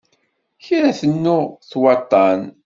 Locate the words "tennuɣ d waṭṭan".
0.99-2.41